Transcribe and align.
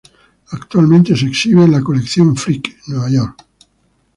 Actualmente 0.53 1.15
se 1.15 1.27
exhibe 1.27 1.63
en 1.63 1.73
la 1.73 1.81
Colección 1.83 2.35
Frick, 2.35 2.75
Nueva 2.87 3.07
York. 3.11 3.45